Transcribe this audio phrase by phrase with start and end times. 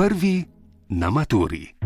[0.00, 0.46] Prvi
[0.88, 1.76] na maturi.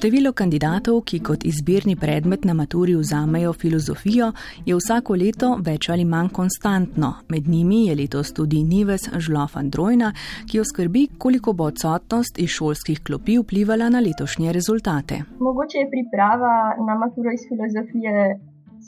[0.00, 4.30] Število kandidatov, ki kot izbirni predmet na maturi vzamejo filozofijo,
[4.64, 7.10] je vsako leto več ali manj konstantno.
[7.28, 10.08] Med njimi je letos tudi Nives Žlofan Drojna,
[10.48, 15.20] ki jo skrbi, koliko bo odsotnost iz šolskih klopi vplivala na letošnje rezultate.
[15.48, 16.54] Mogoče je priprava
[16.86, 18.40] na maturo iz filozofije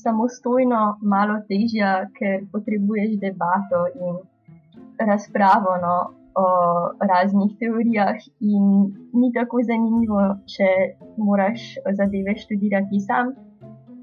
[0.05, 4.17] samostojno malo težja, ker potrebuješ debato in
[5.13, 5.77] razpravo.
[5.85, 5.95] No
[6.35, 6.47] o
[7.13, 8.65] raznih teorijah, in
[9.13, 10.23] ni tako zanimivo,
[10.55, 10.69] če
[11.17, 13.35] moraš zadeve študirati sam.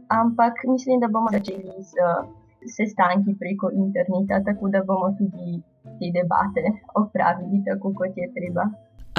[0.10, 1.94] Ampak mislim, da bomo začeli z
[2.76, 5.62] sestanki preko interneta, tako da bomo tudi
[6.00, 6.66] te debate
[6.96, 8.70] opravili tako, kot je treba.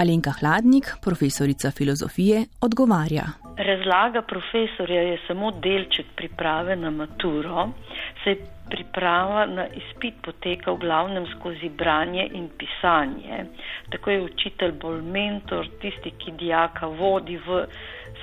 [0.01, 3.27] Alenka Hladnik, profesorica filozofije, odgovarja.
[3.56, 7.69] Razlaga profesorja je samo delček priprave na maturo.
[8.25, 8.37] Se
[8.70, 13.45] priprava na izpit poteka v glavnem skozi branje in pisanje.
[13.91, 17.64] Tako je učitelj bolj mentor, tisti, ki dijaka vodi v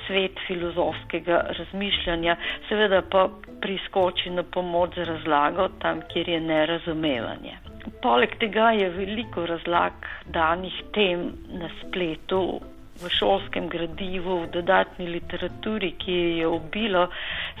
[0.06, 2.36] svet filozofskega razmišljanja,
[2.68, 3.28] seveda pa
[3.60, 7.67] priskoči na pomoč za razlago tam, kjer je nerazumevanje.
[8.02, 12.60] Poleg tega je veliko razlag danih tem na spletu,
[12.98, 17.06] v šolskem gradivu, v dodatni literaturi, ki je obilo,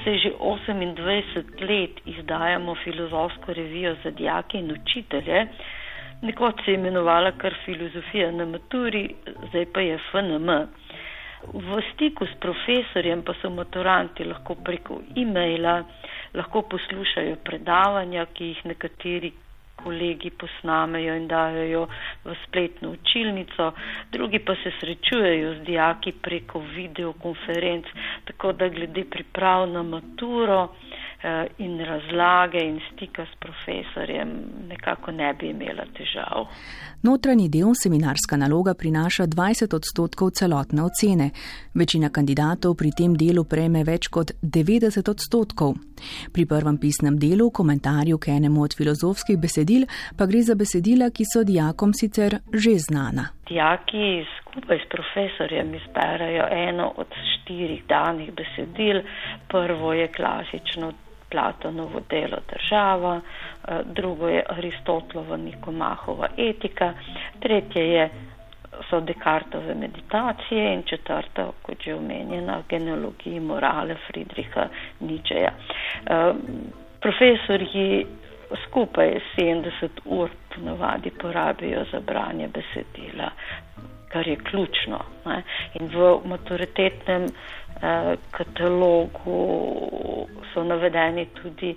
[0.04, 5.46] se že 28 let izdajamo filozofsko revijo za dijake in učitelje.
[6.22, 9.14] Nekoč se je imenovala kar filozofija na maturi,
[9.48, 10.48] zdaj pa je FNM.
[11.54, 15.84] V stiku s profesorjem pa so maturanti lahko preko e-maila,
[16.34, 19.32] lahko poslušajo predavanja, ki jih nekateri
[19.82, 21.86] kolegi posnamejo in dajo
[22.24, 23.72] v spletno učilnico,
[24.12, 27.86] drugi pa se srečujejo z dijaki preko videokonferenc,
[28.24, 30.68] tako da glede priprav na maturo
[31.58, 34.28] in razlage in stika s profesorjem
[34.68, 36.46] nekako ne bi imela težav.
[37.02, 41.30] Notranji del seminarska naloga prinaša 20 odstotkov celotne ocene.
[41.74, 45.74] Večina kandidatov pri tem delu prejme več kot 90 odstotkov.
[46.34, 49.86] Pri prvem pisnem delu, komentarju k enemu od filozofskih besedil,
[50.18, 53.26] pa gre za besedila, ki so dijakom sicer že znana.
[53.48, 59.02] Dijaki skupaj s profesorjem izberajo eno od štirih danih besedil.
[59.48, 60.92] Prvo je klasično
[61.30, 63.20] Platonovo delo država,
[63.68, 66.92] eh, drugo je Aristotelova Nikomahova etika,
[67.40, 68.10] tretje je
[68.82, 74.68] so Descartove meditacije in četrta, kot že omenjena, genealogija morale Friedricha
[75.00, 75.50] Ničeja.
[76.06, 76.32] Eh,
[77.00, 78.06] profesorji
[78.58, 83.30] skupaj 70 ur ponovadi porabijo za branje besedila,
[84.08, 84.98] kar je ključno.
[85.26, 85.42] Ne?
[85.80, 89.38] In v maturitetnem eh, katalogu
[90.54, 91.76] so navedeni tudi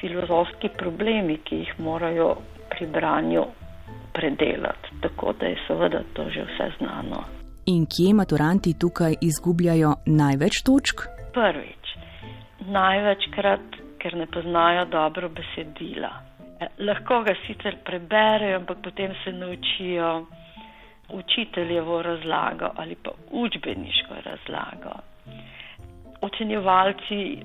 [0.00, 2.36] filozofski problemi, ki jih morajo
[2.70, 3.44] pri branju
[4.12, 5.00] predelati.
[5.00, 7.24] Tako da je seveda to že vse znano.
[7.66, 11.02] In kje maturanti tukaj izgubljajo največ točk?
[11.34, 11.84] Prvič,
[12.78, 13.66] največkrat,
[13.98, 16.12] ker ne poznajo dobro besedila.
[16.60, 20.26] Eh, lahko ga sicer preberejo, ampak potem se naučijo
[21.08, 24.94] učiteljevo razlago ali pa učbeniško razlago.
[26.20, 27.38] Ocenjevalci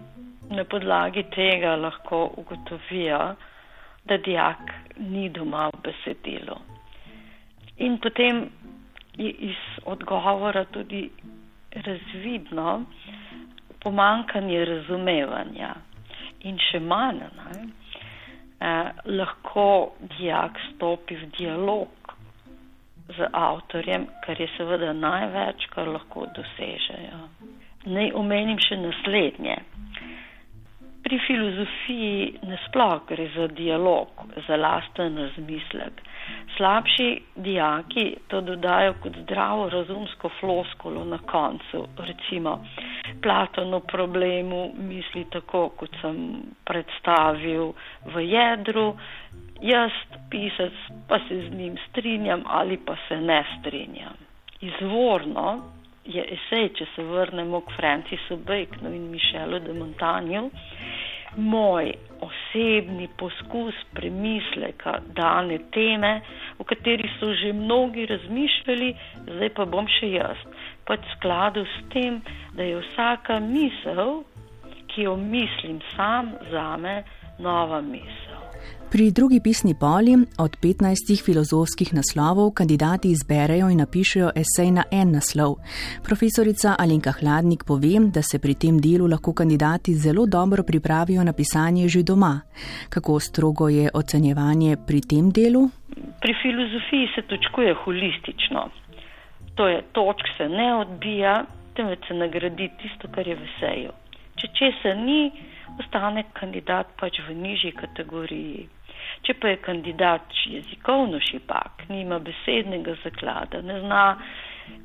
[0.50, 3.36] na podlagi tega lahko ugotovijo,
[4.06, 4.58] da dijak
[4.98, 6.56] ni doma v besedilu.
[7.78, 8.50] In potem
[9.18, 9.56] je iz
[9.86, 11.10] odgovora tudi
[11.72, 12.84] razvidno
[13.84, 15.74] pomankanje razumevanja
[16.40, 17.22] in še manj.
[17.38, 17.64] Ne,
[18.60, 19.68] eh, lahko
[20.18, 22.01] dijak stopi v dialog
[23.18, 27.22] z avtorjem, kar je seveda največ, kar lahko dosežejo.
[27.92, 29.58] Naj omenim še naslednje.
[31.02, 36.02] Pri filozofiji nasploh gre za dialog, za lasten razmislek.
[36.58, 41.88] Slabši dijaki to dodajo kot zdravo razumsko floskolo na koncu.
[41.98, 42.54] Recimo,
[43.22, 46.22] Platon o problemu misli tako, kot sem
[46.66, 47.74] predstavil
[48.14, 48.86] v jedru,
[49.62, 49.92] jaz,
[50.30, 50.74] pisac,
[51.08, 54.18] pa se z njim strinjam ali pa se ne strinjam.
[54.62, 55.62] Izvorno
[56.06, 60.50] je esej, če se vrnemo k Francisu Baconu in Mišelu de Montanju,
[61.38, 66.22] moj osebni poskus premisleka dane teme,
[66.60, 68.94] o kateri so že mnogi razmišljali,
[69.28, 70.44] zdaj pa bom še jaz.
[70.86, 72.22] Pač skladu s tem,
[72.58, 74.24] da je vsaka misel,
[74.92, 77.04] ki jo mislim sam, zame
[77.40, 78.42] nova misel.
[78.92, 80.14] Pri drugi pisni poli
[80.46, 85.56] od 15 filozofskih naslovov kandidati izberejo in napišejo esej na en naslov.
[86.08, 91.34] Profesorica Alenka Hladnik pove, da se pri tem delu lahko kandidati zelo dobro pripravijo na
[91.34, 92.42] pisanje že doma.
[92.90, 95.70] Kako strogo je ocenjevanje pri tem delu?
[96.22, 98.70] Pri filozofiji se točkuje holistično.
[99.56, 101.46] To je, točk se ne odbija,
[101.76, 103.92] temveč se nagradi tisto, kar je v eseju.
[104.36, 105.32] Če česa ni,
[105.80, 108.68] ostane kandidat pač v nižji kategoriji.
[109.26, 114.06] Če pa je kandidat jezikovno šipak, nima besednega zaklada, ne zna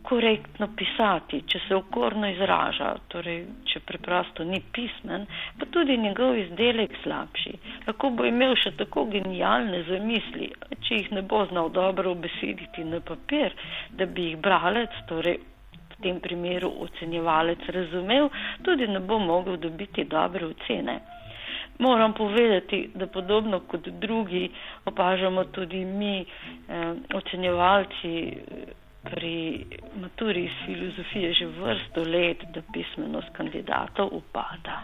[0.07, 3.41] korektno pisati, če se okorno izraža, torej
[3.71, 5.27] če preprosto ni pismen,
[5.59, 7.53] pa tudi njegov izdelek slabši.
[7.89, 10.51] Lahko bo imel še tako genialne zamisli,
[10.87, 13.55] če jih ne bo znal dobro obesediti na papir,
[13.99, 15.39] da bi jih bralec, torej
[15.99, 18.29] tem primeru ocenjevalec razumel,
[18.63, 20.99] tudi ne bo mogel dobiti dobre ocene.
[21.79, 24.51] Moram povedati, da podobno kot drugi
[24.87, 26.25] opažamo tudi mi, eh,
[27.15, 28.37] ocenjevalci
[29.11, 29.65] pri
[30.01, 34.83] maturi iz filozofije že vrsto let, da pismenost kandidatov upada.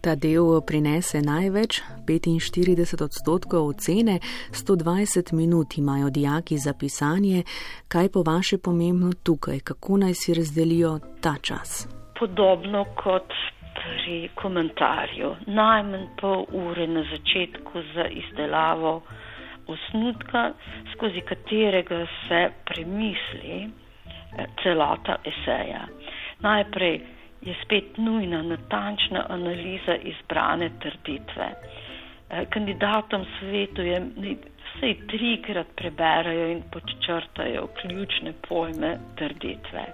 [0.00, 4.18] Ta del prinese največ, 45 odstotkov ocene,
[4.50, 7.42] 120 minut imajo dijaki za pisanje.
[7.88, 11.88] Kaj po vaše pomembno tukaj, kako naj si razdelijo ta čas?
[12.18, 13.32] Podobno kot
[13.76, 15.34] pri komentarju.
[15.46, 19.02] Najmanj pol ure na začetku za izdelavo
[19.66, 20.52] osnutka,
[20.94, 25.86] skozi katerega se premisli eh, celota eseja.
[26.40, 27.00] Najprej
[27.40, 31.48] je spet nujna natančna analiza izbrane trditve.
[32.30, 34.34] Eh, kandidatom svetujem, da
[34.66, 39.86] vsej trikrat preberajo in podčrtajo ključne pojme trditve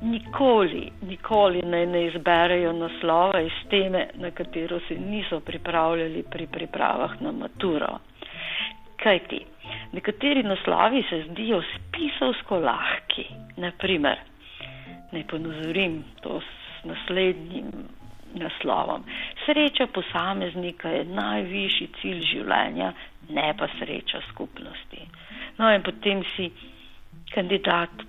[0.00, 7.22] nikoli, nikoli naj ne izberejo naslova iz teme, na katero se niso pripravljali pri pripravah
[7.22, 7.98] na maturo.
[9.02, 9.40] Kaj ti?
[9.92, 13.26] Nekateri naslovi se zdijo spisovsko lahki.
[13.56, 14.18] Naprimer,
[15.12, 17.70] naj ponazorim to s naslednjim
[18.34, 19.04] naslovom.
[19.46, 22.92] Sreča posameznika je najvišji cilj življenja,
[23.30, 25.02] ne pa sreča skupnosti.
[25.58, 26.50] No in potem si
[27.34, 28.06] kandidat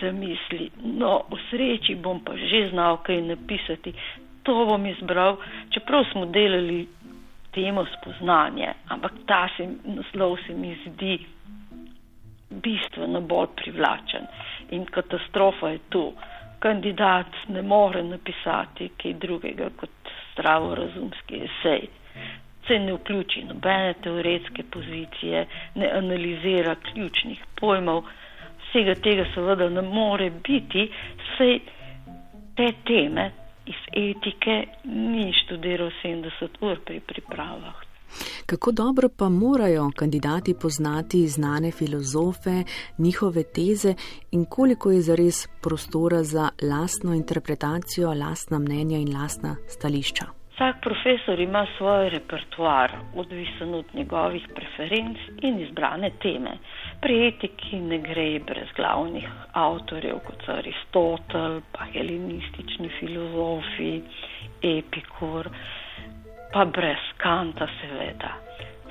[0.00, 3.94] zamisli, no, v sreči bom pa že znal kaj napisati,
[4.42, 5.36] to bom izbral,
[5.74, 6.86] čeprav smo delali
[7.58, 11.18] temo spoznanje, ampak ta se, naslov se mi zdi
[12.50, 14.26] bistveno bolj privlačen
[14.70, 16.12] in katastrofa je tu.
[16.58, 21.84] Kandidat ne more napisati kaj drugega kot zdravorazumski esej.
[22.66, 25.44] Se ne vključi nobene teoretske pozicije,
[25.74, 28.02] ne analizira ključnih pojmov,
[28.64, 30.88] vsega tega seveda ne more biti,
[31.36, 31.58] saj
[32.56, 33.30] te teme
[33.72, 37.88] iz etike ni študiral 70 ur pri pripravah.
[38.46, 42.56] Kako dobro pa morajo kandidati poznati znane filozofe,
[42.98, 43.94] njihove teze
[44.30, 50.24] in koliko je zares prostora za lastno interpretacijo, lastna mnenja in lastna stališča?
[50.58, 56.58] Vsak profesor ima svoj repertoar, odvisen od njegovih preferenc in izbrane teme.
[56.98, 63.92] Pri etiki ne gre brez glavnih avtorjev, kot so Aristotel, pa helenistični filozofi,
[64.66, 65.46] Epikur,
[66.52, 68.32] pa brez Kanta seveda.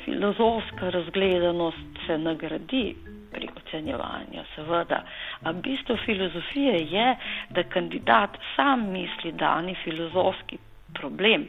[0.06, 2.86] Filozofska razgledanost se nagradi
[3.34, 5.02] pri ocenjevanju, seveda,
[5.44, 7.08] a bistvo filozofije je,
[7.50, 10.58] da kandidat sam misli dani filozofski
[10.94, 11.48] problem.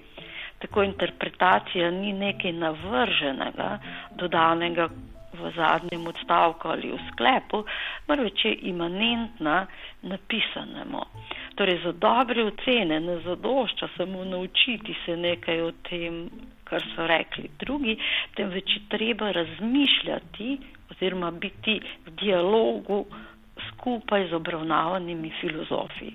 [0.59, 3.79] Tako interpretacija ni nekaj navrženega,
[4.17, 4.89] dodanega
[5.33, 7.65] v zadnjem odstavku ali v sklepu,
[8.09, 9.67] marveč je imanentna
[10.03, 11.03] napisanemu.
[11.55, 16.31] Torej, za dobre ocene ne zadošča samo naučiti se nekaj o tem,
[16.65, 17.97] kar so rekli drugi,
[18.37, 20.59] temveč je treba razmišljati
[20.91, 23.05] oziroma biti v dialogu
[23.69, 26.13] skupaj z obravnavanimi filozofi.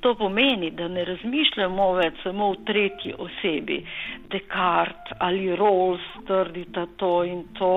[0.00, 3.76] To pomeni, da ne razmišljamo več samo v tretji osebi.
[4.32, 7.70] Descartes ali Rawls trdita to in to,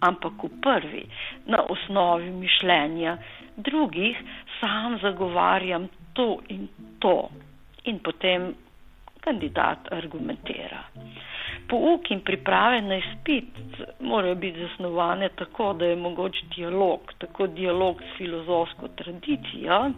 [0.00, 1.04] ampak v prvi,
[1.46, 3.16] na osnovi mišljenja
[3.56, 4.18] drugih,
[4.60, 7.28] sam zagovarjam to in to
[7.84, 8.54] in potem
[9.20, 10.82] kandidat argumentira.
[11.68, 13.48] Pouk in priprave na izpit
[14.00, 19.90] morajo biti zasnovane tako, da je mogoč dialog, tako dialog s filozofsko tradicijo,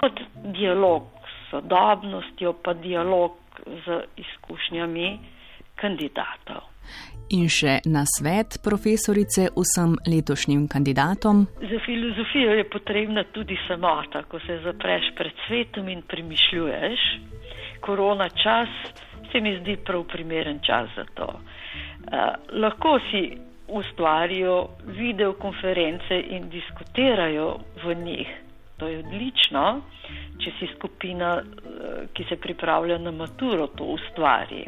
[0.00, 0.20] kot
[0.56, 3.32] dialog s sodobnostjo, pa dialog
[3.86, 5.18] z izkušnjami
[5.74, 6.73] kandidatov.
[7.34, 11.46] In še na svet profesorice vsem letošnjim kandidatom.
[11.56, 17.00] Za filozofijo je potrebna tudi samota, ko se zapreš pred svetom in premišljuješ.
[17.80, 18.68] Korona čas
[19.32, 21.32] se mi zdi prav primeren čas za to.
[22.52, 23.38] lahko si
[23.68, 28.28] ustvarijo videokonference in diskutirajo v njih.
[28.76, 29.80] To je odlično,
[30.38, 31.42] če si skupina,
[32.12, 34.66] ki se pripravlja na maturo, to ustvari.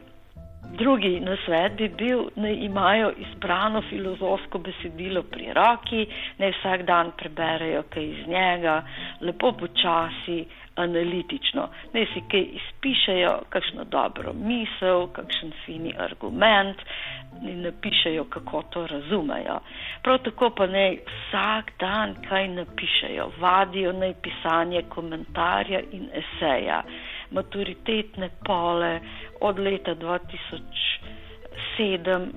[0.79, 6.07] Drugi nasvet bi bil, da imajo izbrano filozofsko besedilo pri roki,
[6.39, 8.83] naj vsak dan preberejo kaj iz njega,
[9.21, 10.45] lepo počasi,
[10.77, 11.69] analitično.
[11.93, 16.83] Naj si kaj izpišejo, kakšno dobro misel, kakšen fini argument
[17.43, 19.59] in napišejo, kako to razumejo.
[20.03, 26.83] Prav tako pa naj vsak dan kaj napišejo, vadijo naj pisanje komentarja in eseja
[27.31, 29.01] maturitetne pole
[29.41, 32.29] od leta 2007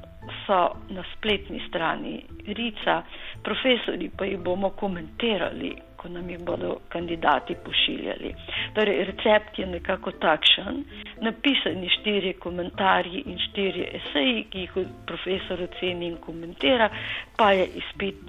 [0.45, 3.03] so na spletni strani Rica,
[3.43, 8.35] profesori pa jih bomo komentirali, ko nam jih bodo kandidati pošiljali.
[8.75, 10.83] Torej, recept je nekako takšen,
[11.21, 14.71] napisani štiri komentarji in štiri eseji, ki jih
[15.05, 16.89] profesor oceni in komentira,
[17.37, 18.23] pa je izpit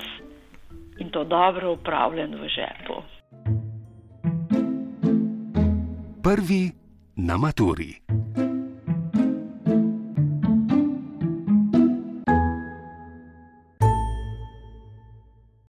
[1.01, 3.03] in to dobro upravljen v žepu.
[6.31, 6.71] Prvi
[7.17, 8.10] na maturi.